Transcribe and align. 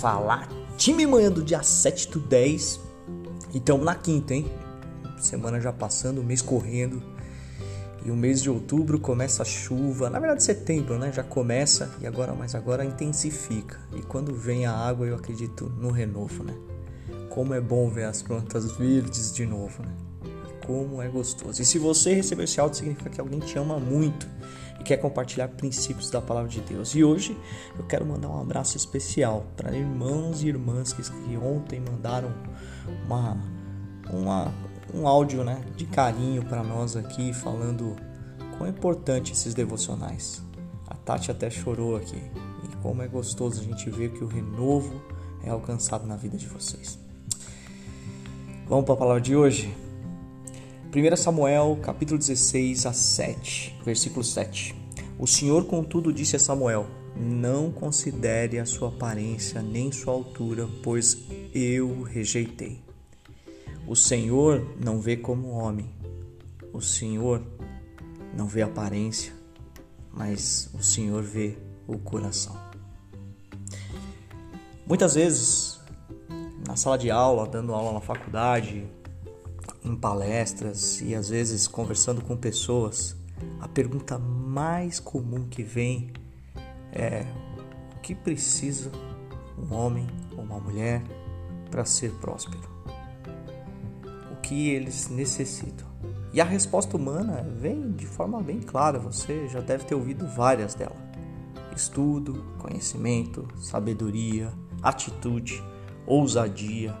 falar 0.00 0.48
time 0.76 1.04
manhã 1.06 1.30
do 1.30 1.42
dia 1.42 1.62
7 1.62 2.08
do 2.10 2.20
10 2.20 2.80
e 3.52 3.58
estamos 3.58 3.84
na 3.84 3.94
quinta, 3.94 4.34
hein? 4.34 4.50
Semana 5.18 5.60
já 5.60 5.72
passando, 5.72 6.22
mês 6.22 6.40
correndo. 6.40 7.02
E 8.04 8.10
o 8.10 8.14
mês 8.14 8.40
de 8.40 8.48
outubro 8.48 9.00
começa 9.00 9.42
a 9.42 9.44
chuva, 9.44 10.08
na 10.08 10.20
verdade 10.20 10.44
setembro, 10.44 10.98
né? 10.98 11.10
Já 11.12 11.24
começa 11.24 11.90
e 12.00 12.06
agora, 12.06 12.32
mas 12.32 12.54
agora 12.54 12.84
intensifica. 12.84 13.80
E 13.96 14.00
quando 14.02 14.32
vem 14.32 14.66
a 14.66 14.72
água, 14.72 15.04
eu 15.04 15.16
acredito 15.16 15.72
no 15.76 15.90
renovo, 15.90 16.44
né? 16.44 16.54
Como 17.28 17.52
é 17.52 17.60
bom 17.60 17.90
ver 17.90 18.04
as 18.04 18.22
plantas 18.22 18.70
verdes 18.72 19.32
de 19.32 19.44
novo, 19.44 19.82
né? 19.82 19.92
Como 20.64 21.02
é 21.02 21.08
gostoso. 21.08 21.60
E 21.60 21.64
se 21.64 21.78
você 21.78 22.14
receber 22.14 22.44
esse 22.44 22.60
áudio, 22.60 22.78
significa 22.78 23.10
que 23.10 23.20
alguém 23.20 23.40
te 23.40 23.58
ama 23.58 23.80
muito 23.80 24.28
e 24.78 24.82
quer 24.82 24.96
compartilhar 24.98 25.48
princípios 25.48 26.10
da 26.10 26.20
palavra 26.20 26.48
de 26.48 26.60
Deus. 26.60 26.94
E 26.94 27.02
hoje 27.02 27.36
eu 27.78 27.84
quero 27.84 28.06
mandar 28.06 28.28
um 28.28 28.40
abraço 28.40 28.76
especial 28.76 29.46
para 29.56 29.76
irmãos 29.76 30.42
e 30.42 30.48
irmãs 30.48 30.92
que, 30.92 31.02
que 31.02 31.36
ontem 31.36 31.80
mandaram 31.80 32.32
uma, 33.06 33.36
uma, 34.10 34.52
um 34.94 35.06
áudio 35.06 35.44
né, 35.44 35.60
de 35.76 35.86
carinho 35.86 36.44
para 36.44 36.62
nós 36.62 36.96
aqui, 36.96 37.32
falando 37.32 37.96
quão 38.56 38.66
é 38.66 38.70
importante 38.70 39.32
esses 39.32 39.54
devocionais. 39.54 40.42
A 40.86 40.94
Tati 40.94 41.30
até 41.30 41.50
chorou 41.50 41.96
aqui. 41.96 42.22
E 42.64 42.76
como 42.82 43.02
é 43.02 43.08
gostoso 43.08 43.60
a 43.60 43.64
gente 43.64 43.90
ver 43.90 44.12
que 44.12 44.22
o 44.22 44.26
renovo 44.26 45.02
é 45.42 45.50
alcançado 45.50 46.06
na 46.06 46.16
vida 46.16 46.36
de 46.36 46.46
vocês. 46.46 46.98
Vamos 48.66 48.84
para 48.84 48.94
a 48.94 48.98
palavra 48.98 49.20
de 49.20 49.34
hoje? 49.34 49.74
1 50.94 51.16
Samuel, 51.16 51.78
capítulo 51.82 52.18
16 52.18 52.86
a 52.86 52.92
7, 52.92 53.78
versículo 53.84 54.24
7. 54.24 54.77
O 55.18 55.26
Senhor, 55.26 55.64
contudo, 55.64 56.12
disse 56.12 56.36
a 56.36 56.38
Samuel: 56.38 56.86
Não 57.16 57.72
considere 57.72 58.58
a 58.58 58.64
sua 58.64 58.88
aparência 58.88 59.60
nem 59.60 59.90
sua 59.90 60.12
altura, 60.12 60.68
pois 60.82 61.18
eu 61.52 62.02
rejeitei. 62.02 62.80
O 63.86 63.96
Senhor 63.96 64.64
não 64.78 65.00
vê 65.00 65.16
como 65.16 65.48
homem. 65.48 65.90
O 66.72 66.80
Senhor 66.80 67.42
não 68.36 68.46
vê 68.46 68.62
aparência, 68.62 69.32
mas 70.12 70.70
o 70.72 70.82
Senhor 70.82 71.22
vê 71.22 71.56
o 71.86 71.98
coração. 71.98 72.56
Muitas 74.86 75.14
vezes, 75.14 75.80
na 76.66 76.76
sala 76.76 76.96
de 76.96 77.10
aula, 77.10 77.46
dando 77.46 77.74
aula 77.74 77.92
na 77.92 78.00
faculdade, 78.00 78.86
em 79.84 79.96
palestras 79.96 81.00
e 81.00 81.14
às 81.14 81.28
vezes 81.28 81.66
conversando 81.66 82.22
com 82.22 82.36
pessoas, 82.36 83.16
a 83.60 83.68
pergunta 83.68 84.18
mais 84.18 85.00
comum 85.00 85.48
que 85.48 85.62
vem 85.62 86.12
é: 86.92 87.24
o 87.96 88.00
que 88.00 88.14
precisa 88.14 88.90
um 89.58 89.74
homem 89.74 90.06
ou 90.36 90.42
uma 90.42 90.58
mulher 90.58 91.02
para 91.70 91.84
ser 91.84 92.12
próspero? 92.14 92.68
O 94.32 94.36
que 94.40 94.70
eles 94.70 95.08
necessitam? 95.08 95.86
E 96.32 96.40
a 96.40 96.44
resposta 96.44 96.96
humana 96.96 97.42
vem 97.56 97.92
de 97.92 98.06
forma 98.06 98.42
bem 98.42 98.60
clara, 98.60 98.98
você 98.98 99.48
já 99.48 99.60
deve 99.60 99.84
ter 99.84 99.94
ouvido 99.94 100.26
várias 100.26 100.74
delas: 100.74 100.98
estudo, 101.74 102.44
conhecimento, 102.58 103.48
sabedoria, 103.56 104.52
atitude, 104.82 105.62
ousadia. 106.06 106.96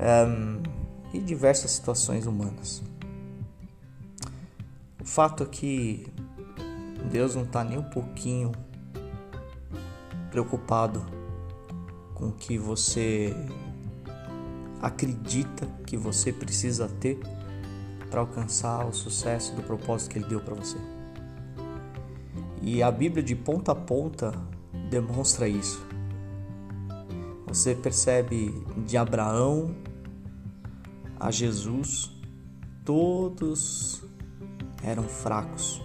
Um, 0.00 0.62
e 1.12 1.20
diversas 1.20 1.72
situações 1.72 2.26
humanas. 2.26 2.82
Fato 5.08 5.42
é 5.42 5.46
que 5.46 6.06
Deus 7.10 7.34
não 7.34 7.42
está 7.42 7.64
nem 7.64 7.78
um 7.78 7.82
pouquinho 7.82 8.52
preocupado 10.30 11.04
com 12.14 12.28
o 12.28 12.32
que 12.32 12.58
você 12.58 13.34
acredita 14.82 15.66
que 15.86 15.96
você 15.96 16.30
precisa 16.30 16.88
ter 17.00 17.18
para 18.10 18.20
alcançar 18.20 18.86
o 18.86 18.92
sucesso 18.92 19.56
do 19.56 19.62
propósito 19.62 20.10
que 20.10 20.18
Ele 20.18 20.28
deu 20.28 20.40
para 20.40 20.54
você. 20.54 20.76
E 22.60 22.82
a 22.82 22.90
Bíblia 22.90 23.22
de 23.22 23.34
ponta 23.34 23.72
a 23.72 23.74
ponta 23.74 24.32
demonstra 24.90 25.48
isso. 25.48 25.84
Você 27.46 27.74
percebe 27.74 28.62
de 28.86 28.98
Abraão 28.98 29.74
a 31.18 31.30
Jesus, 31.30 32.12
todos 32.84 34.06
eram 34.82 35.04
fracos. 35.04 35.82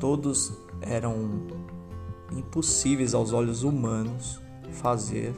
Todos 0.00 0.52
eram 0.80 1.46
impossíveis 2.32 3.14
aos 3.14 3.32
olhos 3.32 3.62
humanos 3.62 4.40
fazer 4.72 5.34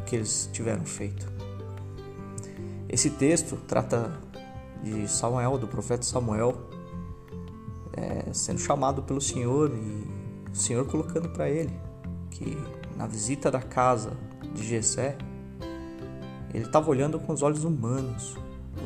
o 0.00 0.04
que 0.04 0.16
eles 0.16 0.48
tiveram 0.52 0.84
feito. 0.84 1.30
Esse 2.88 3.10
texto 3.10 3.56
trata 3.66 4.20
de 4.82 5.08
Samuel, 5.08 5.58
do 5.58 5.66
profeta 5.66 6.02
Samuel, 6.02 6.56
é, 7.94 8.32
sendo 8.32 8.58
chamado 8.58 9.02
pelo 9.02 9.20
Senhor 9.20 9.70
e 9.70 10.50
o 10.50 10.54
Senhor 10.54 10.86
colocando 10.86 11.28
para 11.30 11.48
ele 11.48 11.72
que 12.30 12.56
na 12.96 13.06
visita 13.06 13.50
da 13.50 13.60
casa 13.60 14.12
de 14.54 14.66
Jessé, 14.66 15.16
ele 16.52 16.64
estava 16.64 16.90
olhando 16.90 17.18
com 17.18 17.32
os 17.32 17.42
olhos 17.42 17.64
humanos 17.64 18.36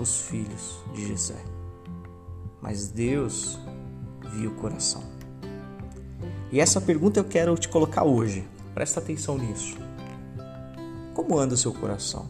os 0.01 0.21
filhos 0.23 0.81
de 0.95 1.09
Jessé. 1.09 1.43
Mas 2.61 2.89
Deus 2.89 3.59
viu 4.34 4.51
o 4.51 4.55
coração. 4.55 5.03
E 6.51 6.61
essa 6.61 6.81
pergunta 6.81 7.21
eu 7.21 7.25
quero 7.25 7.57
te 7.57 7.69
colocar 7.69 8.05
hoje. 8.05 8.47
Presta 8.75 9.01
atenção 9.01 9.39
nisso. 9.39 9.77
Como 11.15 11.39
anda 11.39 11.55
o 11.55 11.56
seu 11.56 11.73
coração? 11.73 12.29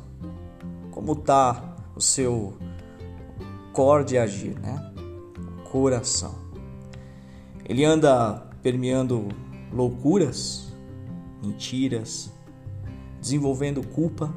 Como 0.91 1.13
está 1.13 1.77
o 1.95 2.01
seu 2.01 2.57
cor 3.73 4.05
de 4.05 4.17
agir, 4.17 4.59
né? 4.59 4.93
Coração. 5.71 6.35
Ele 7.65 7.85
anda 7.85 8.49
permeando 8.63 9.29
loucuras, 9.73 10.73
mentiras, 11.43 12.33
desenvolvendo 13.21 13.87
culpa, 13.87 14.33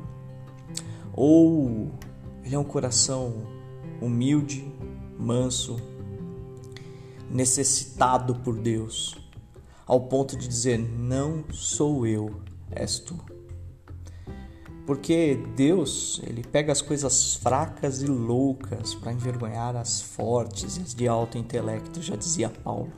ou 1.14 1.92
ele 2.50 2.56
é 2.56 2.60
um 2.60 2.64
coração 2.64 3.46
humilde, 4.02 4.68
manso, 5.20 5.78
necessitado 7.30 8.34
por 8.38 8.58
Deus, 8.58 9.16
ao 9.86 10.02
ponto 10.08 10.36
de 10.36 10.48
dizer: 10.48 10.80
Não 10.80 11.44
sou 11.52 12.08
eu, 12.08 12.42
és 12.72 12.98
tu. 12.98 13.20
Porque 14.84 15.40
Deus, 15.56 16.20
ele 16.26 16.42
pega 16.42 16.72
as 16.72 16.82
coisas 16.82 17.36
fracas 17.36 18.02
e 18.02 18.08
loucas 18.08 18.96
para 18.96 19.14
envergonhar 19.14 19.76
as 19.76 20.02
fortes 20.02 20.78
e 20.78 20.82
as 20.82 20.96
de 20.96 21.08
alto 21.08 21.38
intelecto, 21.38 22.02
já 22.02 22.16
dizia 22.16 22.50
Paulo. 22.50 22.92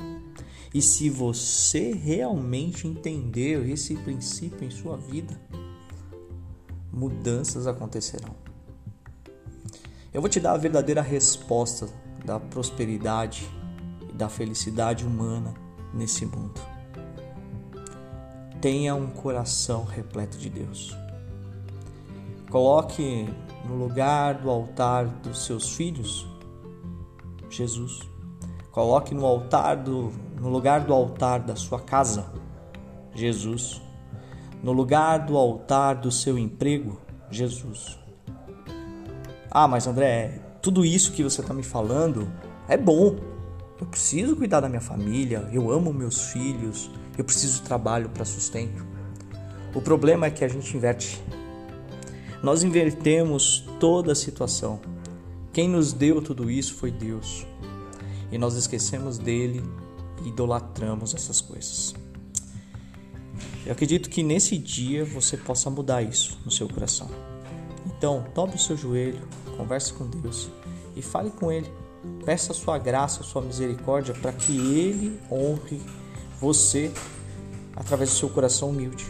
E 0.74 0.82
se 0.82 1.10
você 1.10 1.92
realmente 1.92 2.88
entendeu 2.88 3.68
esse 3.68 3.98
princípio 3.98 4.66
em 4.66 4.72
sua 4.72 4.96
vida, 4.96 5.38
mudanças 6.90 7.68
acontecerão. 7.68 8.51
Eu 10.14 10.22
vou 10.22 10.30
te 10.30 10.40
dar 10.40 10.54
a 10.54 10.58
verdadeira 10.58 11.02
resposta 11.02 11.88
da 12.26 12.40
prosperidade 12.40 13.50
e 14.10 14.14
da 14.14 14.28
felicidade 14.28 15.06
humana 15.06 15.54
nesse 15.94 16.26
mundo. 16.26 16.60
Tenha 18.60 18.94
um 18.94 19.08
coração 19.08 19.86
repleto 19.86 20.38
de 20.38 20.50
Deus. 20.50 20.96
Coloque 22.50 23.28
no 23.66 23.76
lugar 23.76 24.36
do 24.36 24.50
altar 24.50 25.06
dos 25.06 25.46
seus 25.46 25.74
filhos 25.74 26.28
Jesus. 27.50 28.00
Coloque 28.72 29.14
no 29.14 29.26
altar 29.26 29.78
do 29.78 30.12
no 30.40 30.50
lugar 30.50 30.82
do 30.82 30.94
altar 30.94 31.40
da 31.42 31.56
sua 31.56 31.80
casa 31.80 32.32
Jesus 33.14 33.82
no 34.64 34.72
lugar 34.72 35.26
do 35.26 35.38
altar 35.38 35.96
do 35.96 36.12
seu 36.12 36.38
emprego, 36.38 37.00
Jesus. 37.30 38.01
Ah, 39.54 39.68
mas 39.68 39.86
André, 39.86 40.40
tudo 40.62 40.86
isso 40.86 41.12
que 41.12 41.22
você 41.22 41.42
está 41.42 41.54
me 41.54 41.62
falando 41.62 42.32
é 42.70 42.78
bom. 42.78 43.18
Eu 43.78 43.86
preciso 43.86 44.34
cuidar 44.38 44.62
da 44.62 44.70
minha 44.70 44.80
família, 44.80 45.50
eu 45.52 45.70
amo 45.70 45.92
meus 45.92 46.32
filhos, 46.32 46.90
eu 47.18 47.26
preciso 47.26 47.56
de 47.56 47.64
trabalho 47.64 48.08
para 48.08 48.24
sustento. 48.24 48.86
O 49.76 49.82
problema 49.82 50.28
é 50.28 50.32
que 50.32 50.46
a 50.46 50.48
gente 50.48 50.78
inverte. 50.78 51.22
Nós 52.42 52.64
invertemos 52.64 53.68
toda 53.78 54.14
a 54.14 54.16
situação. 54.16 54.80
Quem 55.52 55.68
nos 55.68 55.92
deu 55.92 56.22
tudo 56.22 56.50
isso 56.50 56.76
foi 56.76 56.90
Deus. 56.90 57.46
E 58.32 58.38
nós 58.38 58.56
esquecemos 58.56 59.18
dele 59.18 59.62
e 60.24 60.30
idolatramos 60.30 61.14
essas 61.14 61.42
coisas. 61.42 61.94
Eu 63.66 63.74
acredito 63.74 64.10
que 64.10 64.24
nesse 64.24 64.58
dia 64.58 65.04
você 65.04 65.36
possa 65.36 65.70
mudar 65.70 66.02
isso 66.02 66.40
no 66.46 66.52
seu 66.52 66.70
coração. 66.70 67.10
Então, 67.86 68.26
dobre 68.34 68.56
o 68.56 68.60
seu 68.60 68.78
joelho, 68.78 69.22
converse 69.58 69.94
com 69.94 70.06
Deus 70.06 70.50
e 70.96 71.02
fale 71.02 71.30
com 71.32 71.52
Ele. 71.52 71.72
Peça 72.26 72.52
a 72.52 72.56
sua 72.56 72.78
graça, 72.78 73.22
a 73.22 73.24
sua 73.24 73.42
misericórdia 73.42 74.14
para 74.14 74.32
que 74.32 74.58
Ele 74.58 75.20
honre 75.32 75.82
você 76.40 76.92
através 77.76 78.12
do 78.12 78.16
seu 78.16 78.30
coração 78.30 78.70
humilde 78.70 79.08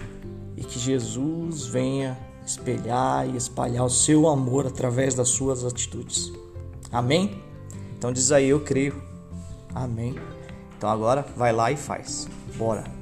e 0.58 0.64
que 0.64 0.78
Jesus 0.78 1.66
venha 1.66 2.18
espelhar 2.46 3.28
e 3.28 3.38
espalhar 3.38 3.86
o 3.86 3.90
seu 3.90 4.28
amor 4.28 4.68
através 4.68 5.16
das 5.16 5.30
suas 5.30 5.64
atitudes. 5.64 6.32
Amém? 6.92 7.42
Então 7.98 8.12
diz 8.12 8.32
aí, 8.32 8.50
eu 8.50 8.60
creio. 8.60 9.02
Amém. 9.74 10.16
Então 10.78 10.90
agora 10.90 11.26
vai 11.36 11.54
lá 11.54 11.72
e 11.72 11.78
faz. 11.78 12.28
Bora. 12.58 13.01